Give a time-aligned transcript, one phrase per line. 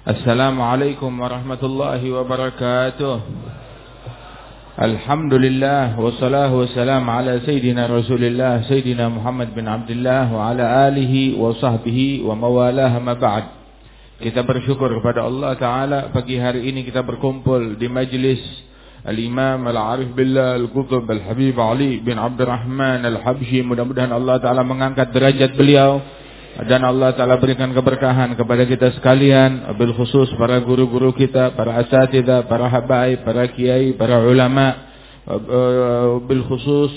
[0.00, 3.20] Assalamualaikum warahmatullahi wabarakatuh.
[4.80, 12.24] Alhamdulillah Wassalahu wassalam ala Sayyidina Rasulillah Sayyidina Muhammad bin Abdullah Wa ala alihi wa sahbihi
[12.24, 13.44] wa mawalah ma ba'd.
[14.24, 18.40] Kita bersyukur kepada Allah Ta'ala Pagi hari ini kita berkumpul di majlis
[19.04, 26.19] Al-Imam Al-Arif Billah Al-Qutub Al-Habib Ali bin Abdurrahman Al-Habshi Mudah-mudahan Allah Ta'ala mengangkat derajat beliau
[26.66, 32.44] dan Allah Ta'ala berikan keberkahan kepada kita sekalian Bil khusus para guru-guru kita Para asatidah,
[32.50, 34.90] para habai, para kiai, para ulama
[36.26, 36.90] Bil khusus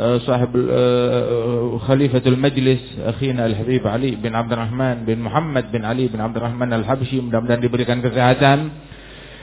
[0.00, 0.54] sahib
[1.88, 7.60] khalifatul majlis Akhina Al-Habib Ali bin Abdurrahman bin Muhammad bin Ali bin Abdurrahman Al-Habshi Mudah-mudahan
[7.60, 8.90] diberikan kesehatan.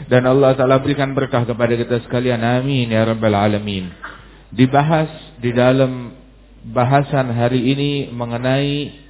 [0.06, 2.38] Dan Allah Ta'ala berikan berkah kepada kita sekalian.
[2.45, 3.90] Amin Ya Rabbal Alamin.
[4.54, 5.09] Dibahas
[5.42, 6.14] di dalam
[6.70, 9.07] bahasan hari ini mengenai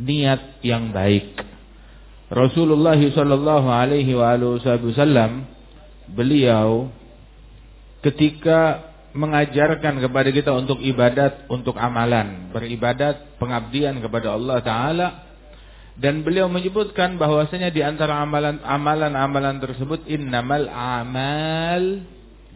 [0.00, 1.36] niat yang baik.
[2.30, 5.44] Rasulullah sallallahu alaihi wasallam
[6.08, 6.88] beliau
[8.00, 15.08] ketika mengajarkan kepada kita untuk ibadat, untuk amalan, beribadat, pengabdian kepada Allah taala
[15.98, 22.06] dan beliau menyebutkan bahwasanya di antara amalan-amalan tersebut innamal amal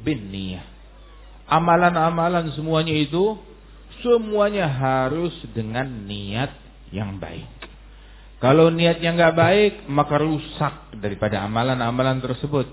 [0.00, 0.64] binniyah.
[1.44, 3.36] Amalan-amalan semuanya itu
[4.00, 6.63] semuanya harus dengan niat
[6.94, 7.74] yang baik.
[8.38, 12.70] Kalau niatnya nggak baik, maka rusak daripada amalan-amalan tersebut.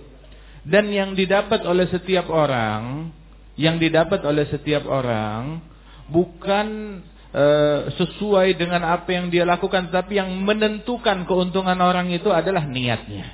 [0.61, 3.09] Dan yang didapat oleh setiap orang,
[3.57, 5.63] yang didapat oleh setiap orang
[6.11, 6.99] bukan
[7.31, 7.45] e,
[7.97, 13.31] sesuai dengan apa yang dia lakukan, tapi yang menentukan keuntungan orang itu adalah niatnya.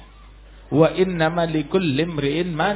[0.71, 2.71] Wa innama likulli imri'in ma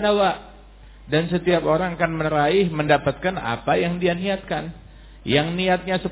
[1.05, 4.73] Dan setiap orang akan meraih mendapatkan apa yang dia niatkan.
[5.21, 6.11] Yang niatnya 10,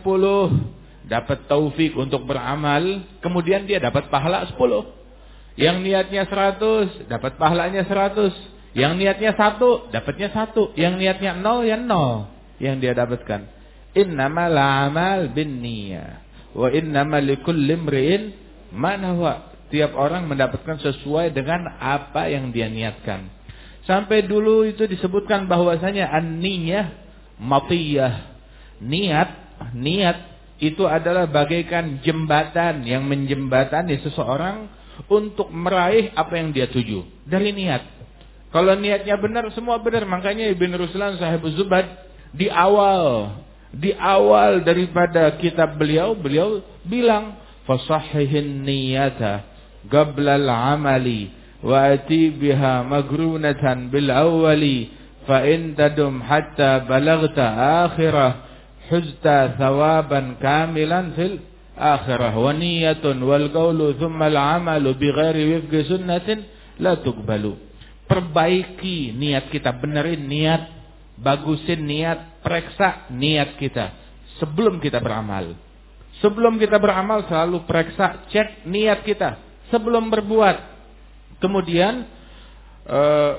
[1.10, 4.56] dapat taufik untuk beramal, kemudian dia dapat pahala 10.
[5.60, 8.32] Yang niatnya 100, dapat pahalanya 100.
[8.78, 10.78] Yang niatnya 1, dapatnya 1.
[10.78, 13.42] Yang niatnya 0, ya 0 yang dia dapatkan.
[13.98, 16.22] Innamal amal bin niyah.
[16.54, 18.24] Wa innamal likulli imri'in
[18.76, 18.94] ma
[19.70, 23.30] Tiap orang mendapatkan sesuai dengan apa yang dia niatkan.
[23.86, 26.90] Sampai dulu itu disebutkan bahwasanya an-niyah
[27.38, 28.38] matiyah.
[28.82, 29.30] Niat,
[29.78, 30.18] niat
[30.60, 34.68] itu adalah bagaikan jembatan yang menjembatani seseorang
[35.08, 37.24] untuk meraih apa yang dia tuju.
[37.24, 37.84] Dari niat.
[38.52, 41.86] Kalau niatnya benar semua benar, makanya Ibn Ruslan Sahib Zubad
[42.36, 43.34] di awal
[43.70, 47.38] di awal daripada kitab beliau beliau bilang
[47.70, 49.46] fasahihin niyata
[49.86, 51.30] qabla al-amali
[51.62, 54.90] wa ati biha magrunatan bil awwali
[55.30, 57.46] fa in tadum hatta balagta
[57.86, 58.49] akhirah
[58.90, 61.40] huzta thawaban kamilan fil
[61.78, 66.44] akhirah wa niyatun wal qawlu thumma al amalu bi ghairi wifqi sunnatin
[66.82, 67.70] la tuqbalu
[68.10, 70.80] perbaiki niat kita benerin niat
[71.22, 73.94] bagusin niat periksa niat kita
[74.42, 75.54] sebelum kita beramal.
[76.20, 79.40] Sebelum kita beramal selalu periksa cek niat kita
[79.70, 80.58] sebelum berbuat.
[81.40, 82.04] Kemudian
[82.90, 83.34] uh,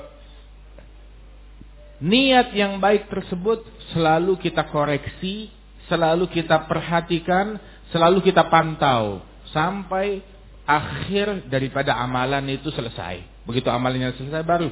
[2.01, 3.61] niat yang baik tersebut
[3.93, 5.53] selalu kita koreksi,
[5.85, 7.61] selalu kita perhatikan,
[7.93, 9.21] selalu kita pantau
[9.53, 10.25] sampai
[10.65, 13.45] akhir daripada amalan itu selesai.
[13.45, 14.69] Begitu amalannya selesai baru.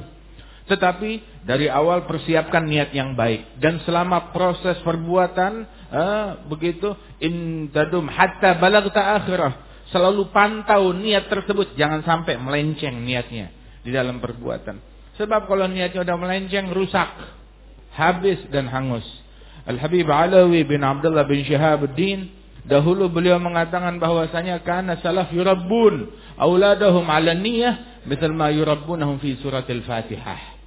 [0.70, 8.54] Tetapi dari awal persiapkan niat yang baik dan selama proses perbuatan eh, begitu intadum hatta
[8.62, 9.54] balagta akhirah
[9.90, 13.50] selalu pantau niat tersebut jangan sampai melenceng niatnya
[13.82, 14.89] di dalam perbuatan.
[15.20, 17.12] Sebab kalau niatnya sudah melenceng rusak
[17.92, 19.04] habis dan hangus.
[19.68, 22.32] Al-Habib Alawi bin Abdullah bin Syihabuddin
[22.64, 26.08] dahulu beliau mengatakan bahwasanya kana salaf yurabbun
[26.40, 30.58] auladahum ala niyyah misal ma yurabbunahum fi suratil Fatihah.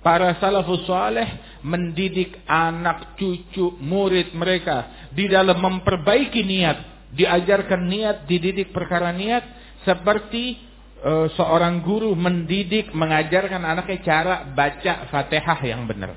[0.00, 8.72] Para salafus saleh mendidik anak cucu murid mereka di dalam memperbaiki niat, diajarkan niat, dididik
[8.72, 9.44] perkara niat
[9.84, 10.67] seperti
[11.04, 16.14] uh, seorang guru mendidik mengajarkan anaknya cara baca Fatihah yang benar.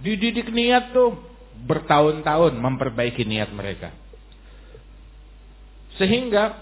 [0.00, 1.16] Dididik niat tuh
[1.68, 3.92] bertahun-tahun memperbaiki niat mereka.
[6.00, 6.56] Sehingga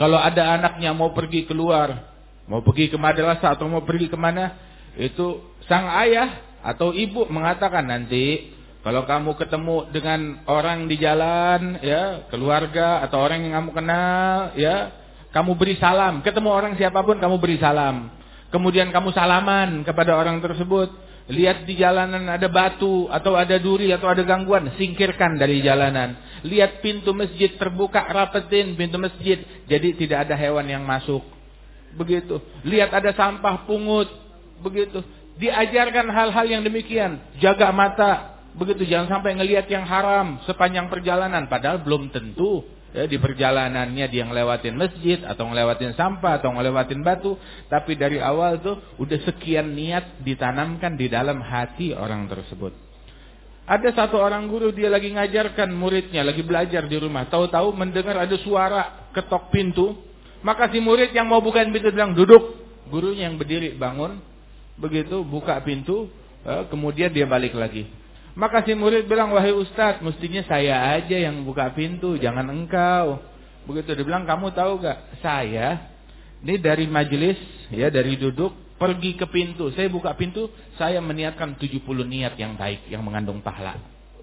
[0.00, 2.08] kalau ada anaknya mau pergi keluar,
[2.48, 4.56] mau pergi ke madrasah atau mau pergi ke mana,
[4.96, 12.26] itu sang ayah atau ibu mengatakan nanti kalau kamu ketemu dengan orang di jalan, ya
[12.32, 15.01] keluarga atau orang yang kamu kenal, ya
[15.32, 16.20] kamu beri salam.
[16.20, 18.12] Ketemu orang siapa pun kamu beri salam.
[18.52, 20.92] Kemudian kamu salaman kepada orang tersebut
[21.30, 26.18] Lihat di jalanan ada batu atau ada duri atau ada gangguan, singkirkan dari jalanan.
[26.42, 29.38] Lihat pintu masjid terbuka, rapetin pintu masjid.
[29.70, 31.22] Jadi tidak ada hewan yang masuk.
[31.92, 32.40] begitu.
[32.64, 34.08] Lihat ada sampah pungut,
[34.64, 35.04] begitu.
[35.36, 41.84] Diajarkan hal-hal yang demikian, jaga mata, begitu jangan sampai ngelihat yang haram sepanjang perjalanan padahal
[41.84, 47.36] belum tentu ya, di perjalanannya dia ngelewatin masjid atau ngelewatin sampah atau ngelewatin batu.
[47.68, 52.72] Tapi dari awal tuh udah sekian niat ditanamkan di dalam hati orang tersebut.
[53.62, 57.26] Ada satu orang guru dia lagi ngajarkan muridnya lagi belajar di rumah.
[57.30, 59.96] Tahu-tahu mendengar ada suara ketok pintu.
[60.42, 62.58] Maka si murid yang mau buka pintu bilang duduk.
[62.90, 64.32] Gurunya yang berdiri bangun
[64.76, 66.08] begitu buka pintu
[66.42, 67.86] eh, kemudian dia balik lagi
[68.32, 73.20] maka si murid bilang, wahai ustadz, mestinya saya aja yang buka pintu, jangan engkau.
[73.68, 75.20] Begitu dia bilang, kamu tahu gak?
[75.20, 75.92] Saya,
[76.40, 77.36] ini dari majelis,
[77.68, 78.50] ya dari duduk,
[78.80, 79.70] pergi ke pintu.
[79.76, 80.50] Saya buka pintu,
[80.80, 83.78] saya meniatkan 70 niat yang baik, yang mengandung pahala.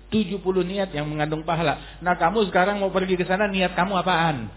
[0.09, 2.01] 70 niat yang mengandung pahala.
[2.01, 4.49] Nah kamu sekarang mau pergi ke sana, niat kamu apaan?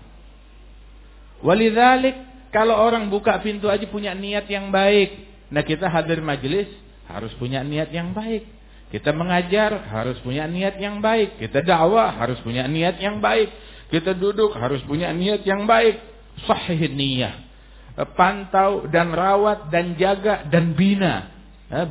[1.45, 2.17] Walidhalik,
[2.51, 5.29] kalau orang buka pintu aja punya niat yang baik.
[5.53, 6.67] Nah kita hadir majelis,
[7.05, 8.62] harus punya niat yang baik.
[8.93, 11.41] Kita mengajar harus punya niat yang baik.
[11.41, 13.49] Kita dakwah harus punya niat yang baik.
[13.89, 15.97] Kita duduk harus punya niat yang baik.
[16.44, 17.33] Sahih niyah.
[18.12, 21.33] Pantau dan rawat dan jaga dan bina.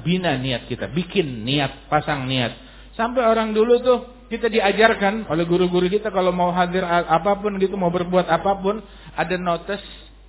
[0.05, 0.93] Bina niat kita.
[0.93, 2.53] Bikin niat, pasang niat.
[2.93, 3.99] Sampai orang dulu tuh
[4.29, 8.77] kita diajarkan oleh guru-guru kita kalau mau hadir apa pun gitu, mau berbuat apa pun,
[9.17, 9.81] ada notes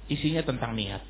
[0.08, 1.04] isinya tentang niat.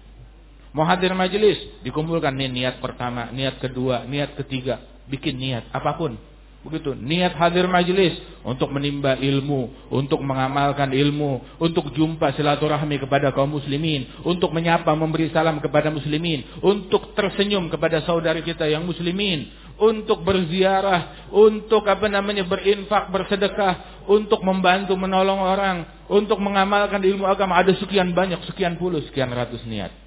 [0.76, 1.56] Mau hadir majelis,
[1.86, 6.16] dikumpulkan nih niat pertama, niat kedua, niat ketiga, bikin niat apa pun.
[6.62, 8.14] Begitu, niat hadir majelis
[8.46, 15.26] untuk menimba ilmu, untuk mengamalkan ilmu, untuk jumpa silaturahmi kepada kaum muslimin, untuk menyapa memberi
[15.34, 22.46] salam kepada muslimin, untuk tersenyum kepada saudari kita yang muslimin, untuk berziarah, untuk apa namanya
[22.46, 27.58] berinfak, bersedekah, untuk membantu menolong orang, untuk mengamalkan ilmu agama.
[27.58, 30.01] Ada sekian banyak, sekian puluh, sekian ratus niat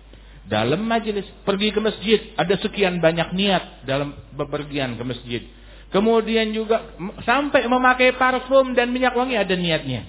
[0.46, 5.42] dalam majelis, pergi ke masjid, ada sekian banyak niat dalam bepergian ke masjid.
[5.90, 6.94] Kemudian juga
[7.24, 10.06] sampai memakai parfum dan minyak wangi ada niatnya.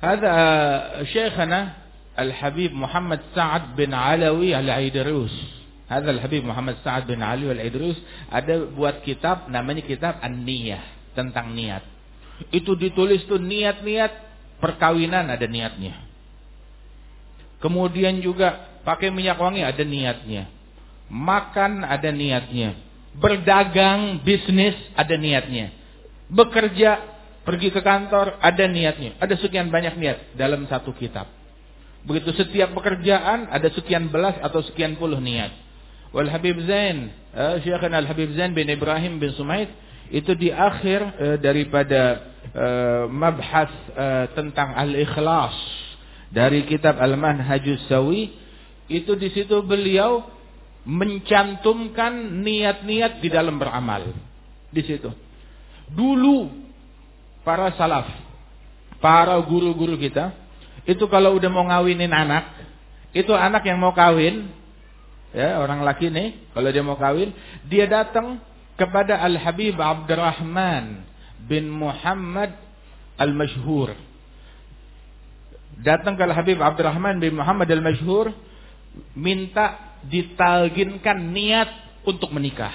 [0.00, 0.32] Ada
[1.08, 1.78] Syekhana
[2.16, 5.32] Al-Habib Muhammad Sa'ad bin Alawi Al-Aidrus.
[5.86, 7.96] Ada Al-Habib Muhammad Sa'ad bin Alawi Al-Aidrus
[8.28, 11.84] ada buat kitab namanya kitab An-Niyah tentang niat.
[12.50, 14.12] Itu ditulis tuh niat-niat
[14.58, 16.09] perkawinan ada niatnya.
[17.60, 20.48] Kemudian juga pakai minyak wangi ada niatnya.
[21.12, 22.72] Makan ada niatnya.
[23.20, 25.68] Berdagang, bisnis ada niatnya.
[26.32, 26.90] Bekerja,
[27.44, 29.20] pergi ke kantor ada niatnya.
[29.20, 31.28] Ada sekian banyak niat dalam satu kitab.
[32.00, 35.52] Begitu setiap pekerjaan ada sekian belas atau sekian puluh niat.
[36.16, 39.68] Wal Habib Zain, uh, Syekhana Al Habib Zain bin Ibrahim bin Sumaid
[40.08, 43.68] itu di akhir uh, daripada uh, mabhas
[44.32, 45.52] tentang al-ikhlas
[46.30, 48.30] dari kitab Al-Manhajus Sawi
[48.90, 50.26] itu di situ beliau
[50.86, 54.14] mencantumkan niat-niat di dalam beramal.
[54.70, 55.10] Di situ.
[55.90, 56.50] Dulu
[57.42, 58.06] para salaf,
[59.02, 60.30] para guru-guru kita,
[60.86, 62.46] itu kalau udah mau ngawinin anak,
[63.10, 64.50] itu anak yang mau kawin,
[65.34, 67.34] ya orang laki nih, kalau dia mau kawin,
[67.66, 68.38] dia datang
[68.78, 71.04] kepada Al Habib Abdurrahman
[71.50, 72.54] bin Muhammad
[73.18, 74.09] Al Mashhur
[75.78, 78.34] datang ke Habib Abdurrahman bin Muhammad al-Majhur
[79.14, 81.70] minta ditalginkan niat
[82.02, 82.72] untuk menikah.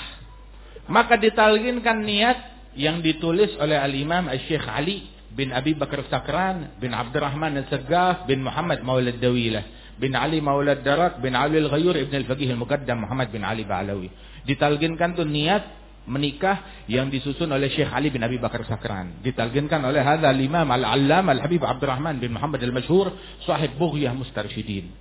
[0.86, 2.38] Maka ditalginkan niat
[2.78, 8.86] yang ditulis oleh Al-Imam Al-Syekh Ali bin Abi Bakar Sakran bin Abdurrahman Al-Sagaf bin Muhammad
[8.86, 9.66] Maulad Dawilah
[9.98, 14.12] bin Ali Maulad Darak bin Ali Al-Ghayur Ibn Al-Faqih Al-Muqaddam Muhammad bin Ali Ba'alawi.
[14.46, 19.22] Ditalginkan tuh niat menikah yang disusun oleh Syekh Ali bin Abi Bakar Sakran.
[19.26, 24.94] Ditalginkan oleh hadha al-imam al-allam al-habib Abdurrahman bin Muhammad al-Mashhur sahib Bughyah Mustarsyidin.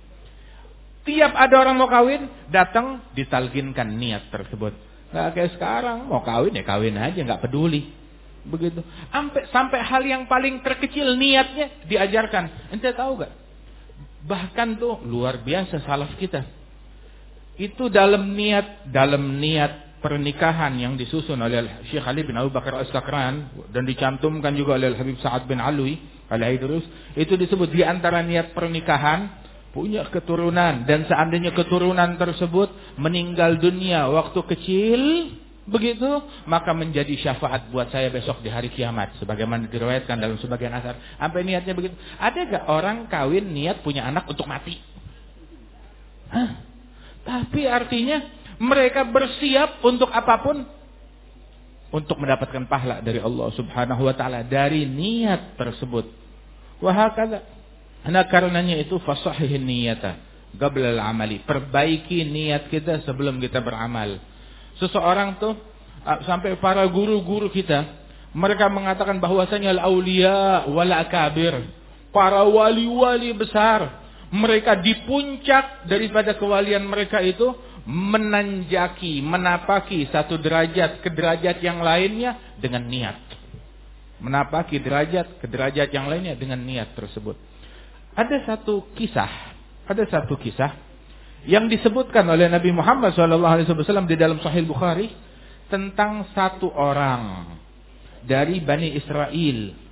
[1.05, 4.73] Tiap ada orang mau kawin, datang ditalginkan niat tersebut.
[5.13, 7.93] Gak kayak sekarang, mau kawin ya kawin aja, nggak peduli.
[8.45, 8.81] Begitu.
[9.13, 12.73] Sampai sampai hal yang paling terkecil niatnya diajarkan.
[12.73, 13.33] Ente tahu gak?
[14.25, 16.45] Bahkan tuh luar biasa salaf kita.
[17.57, 23.49] Itu dalam niat, dalam niat pernikahan yang disusun oleh Syekh Ali bin Abu Bakar As-Sakran
[23.73, 25.97] dan dicantumkan juga oleh Habib Sa'ad bin Alwi
[26.29, 26.85] al-Haidrus
[27.17, 29.33] itu disebut di antara niat pernikahan
[29.73, 32.69] punya keturunan dan seandainya keturunan tersebut
[33.01, 35.01] meninggal dunia waktu kecil
[35.65, 41.01] begitu maka menjadi syafaat buat saya besok di hari kiamat sebagaimana diriwayatkan dalam sebagian asar.
[41.17, 41.97] Sampai niatnya begitu.
[42.21, 44.77] Ada gak orang kawin niat punya anak untuk mati?
[46.29, 46.61] Hah?
[47.25, 50.57] tapi artinya mereka bersiap untuk apa pun
[51.91, 56.05] untuk mendapatkan pahala dari Allah Subhanahu wa taala dari niat tersebut.
[56.83, 57.39] Wahakala.
[58.05, 60.19] Nah karenanya itu fasahihin niyata
[60.59, 61.39] gablal amali.
[61.43, 64.19] Perbaiki niat kita sebelum kita beramal.
[64.79, 65.55] Seseorang tuh
[66.27, 71.55] sampai para guru-guru kita mereka mengatakan bahwasanya al-auliya wal akabir,
[72.11, 81.09] para wali-wali besar, mereka di puncak daripada kewalian mereka itu menanjaki, menapaki satu derajat ke
[81.13, 83.17] derajat yang lainnya dengan niat.
[84.17, 87.37] Menapaki derajat ke derajat yang lainnya dengan niat tersebut.
[88.17, 89.31] Ada satu kisah,
[89.85, 90.73] ada satu kisah
[91.45, 95.13] yang disebutkan oleh Nabi Muhammad SAW di dalam Sahih Bukhari
[95.69, 97.53] tentang satu orang
[98.25, 99.84] dari Bani Israel.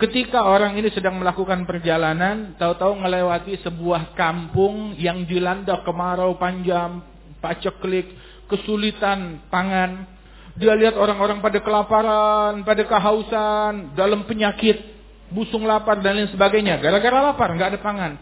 [0.00, 7.04] Ketika orang ini sedang melakukan perjalanan, tahu-tahu melewati sebuah kampung yang dilanda kemarau panjang,
[7.44, 8.08] paceklik,
[8.48, 10.08] kesulitan pangan.
[10.56, 14.80] Dia lihat orang-orang pada kelaparan, pada kehausan, dalam penyakit,
[15.28, 16.80] busung lapar dan lain sebagainya.
[16.80, 18.12] Gara-gara lapar, nggak ada pangan.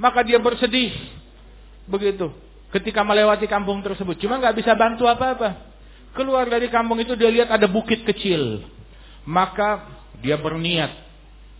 [0.00, 0.96] Maka dia bersedih.
[1.84, 2.32] Begitu.
[2.72, 4.16] Ketika melewati kampung tersebut.
[4.16, 5.60] Cuma nggak bisa bantu apa-apa.
[6.16, 8.64] Keluar dari kampung itu dia lihat ada bukit kecil.
[9.28, 9.84] Maka
[10.24, 11.07] dia berniat.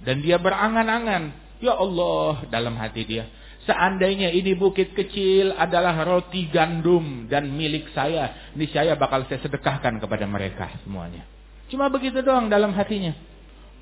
[0.03, 1.35] Dan dia berangan-angan.
[1.59, 3.27] Ya Allah dalam hati dia.
[3.67, 8.53] Seandainya ini bukit kecil adalah roti gandum dan milik saya.
[8.57, 11.27] Ini saya bakal saya sedekahkan kepada mereka semuanya.
[11.69, 13.13] Cuma begitu doang dalam hatinya.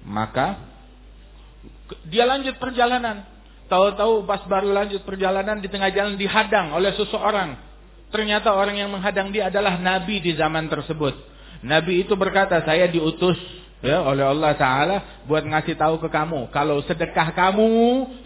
[0.03, 0.59] Maka
[2.11, 3.23] dia lanjut perjalanan.
[3.71, 7.67] Tahu-tahu pas baru lanjut perjalanan di tengah jalan dihadang oleh seseorang
[8.11, 11.15] Ternyata orang yang menghadang dia adalah nabi di zaman tersebut.
[11.67, 13.39] Nabi itu berkata, saya diutus
[13.85, 14.97] ya oleh Allah taala
[15.28, 17.68] buat ngasih tahu ke kamu kalau sedekah kamu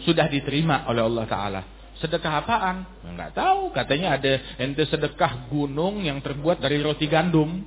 [0.07, 1.61] sudah diterima oleh Allah taala.
[2.01, 2.81] Sedekah apaan?
[3.05, 7.61] Enggak tahu, katanya ada ente sedekah gunung yang terbuat dari roti gandum.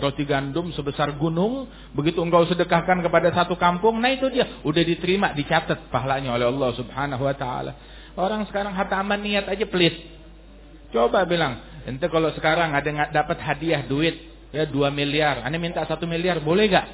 [0.00, 5.30] roti gandum sebesar gunung, begitu engkau sedekahkan kepada satu kampung, nah itu dia, udah diterima,
[5.30, 7.72] dicatat pahalanya oleh Allah Subhanahu wa taala.
[8.18, 9.94] Orang sekarang hataman niat aja pelit.
[10.90, 16.06] Coba bilang, ente kalau sekarang ada dapat hadiah duit ya 2 miliar, ane minta satu
[16.06, 16.86] miliar boleh gak?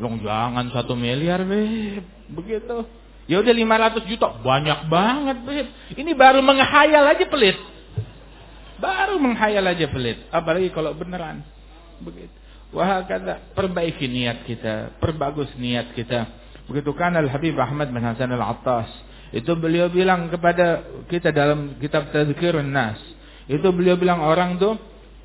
[0.00, 2.84] Long jangan satu miliar beb, begitu.
[3.26, 5.66] Ya udah 500 juta, banyak banget beb.
[5.96, 7.58] Ini baru menghayal aja pelit.
[8.76, 11.40] Baru menghayal aja pelit, apalagi kalau beneran.
[12.04, 12.36] Begitu.
[12.76, 16.28] Wah kata perbaiki niat kita, perbagus niat kita.
[16.66, 18.90] Begitu kan Al Habib Ahmad bin Hasan Al Attas
[19.34, 22.98] itu beliau bilang kepada kita dalam kitab Tazkirun Nas.
[23.46, 24.74] Itu beliau bilang orang tuh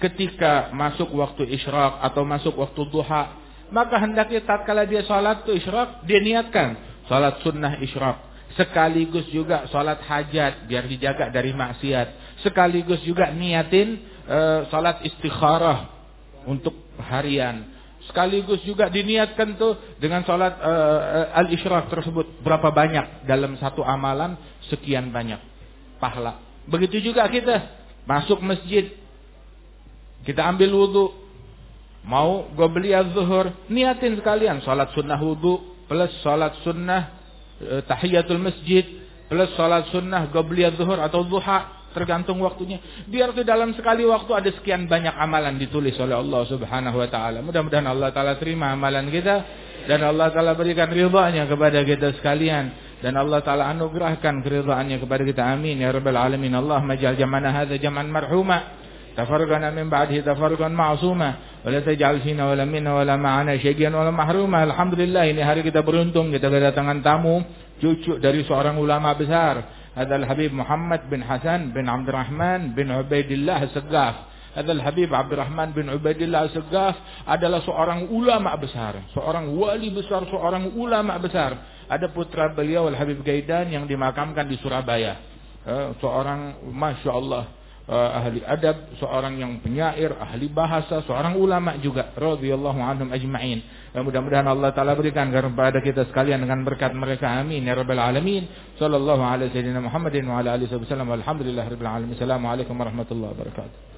[0.01, 3.37] ketika masuk waktu isyraq atau masuk waktu duha,
[3.69, 8.17] maka hendaknya tatkala dia sholat tuh isyraq, dia niatkan sholat sunnah isyraq.
[8.59, 12.41] Sekaligus juga sholat hajat biar dijaga dari maksiat.
[12.43, 15.87] Sekaligus juga niatin uh, sholat istikharah
[16.43, 17.71] untuk harian
[18.09, 24.35] sekaligus juga diniatkan tuh dengan sholat uh, al-isyraq tersebut berapa banyak dalam satu amalan
[24.67, 25.37] sekian banyak
[26.01, 26.41] pahala.
[26.65, 27.61] Begitu juga kita
[28.03, 28.89] masuk masjid
[30.25, 31.05] kita ambil wudhu
[32.05, 37.13] mau gue beli az-zuhur niatin sekalian sholat sunnah wudhu plus sholat sunnah
[37.61, 38.85] uh, tahiyatul masjid
[39.29, 42.79] plus sholat sunnah gue beli az-zuhur atau duha tergantung waktunya.
[43.07, 47.43] Biar di dalam sekali waktu ada sekian banyak amalan ditulis oleh Allah Subhanahu wa taala.
[47.43, 49.35] Mudah-mudahan Allah taala terima amalan kita
[49.85, 55.41] dan Allah taala berikan ridha-Nya kepada kita sekalian dan Allah taala anugerahkan keridhaannya kepada kita.
[55.43, 56.55] Amin ya rabbal alamin.
[56.55, 58.80] Allah majal jamana hadza jaman marhuma.
[59.16, 61.34] تفرقنا من بعده تفرقا معصوما
[61.64, 66.28] ولا تجعل فينا ولا منا ولا معنا شيئا ولا محروما Alhamdulillah ini hari kita beruntung
[66.36, 67.40] kita kedatangan tamu
[67.80, 69.64] cucu dari seorang ulama besar
[69.96, 74.14] هذا الحبيب محمد بن حسن بن عبد الرحمن بن عبيد الله السقاف
[74.56, 76.96] هذا الحبيب عبد الرحمن bin Ubaidillah Segaf
[77.28, 81.76] adalah seorang ulama besar, seorang wali besar, seorang ulama besar.
[81.92, 85.20] Ada putra beliau Al Habib Gaidan yang dimakamkan di Surabaya.
[86.00, 87.59] Seorang masya Allah uh,
[87.91, 93.59] ahli adab, seorang yang penyair, ahli bahasa, seorang ulama juga radhiyallahu anhum ajma'in.
[93.91, 97.27] Mudah-mudahan Allah taala berikan kepada kita sekalian dengan berkat mereka.
[97.27, 98.47] Amin ya rabbal alamin.
[98.79, 102.15] Sallallahu alaihi wa alamin.
[102.15, 103.90] Assalamualaikum warahmatullahi wabarakatuh.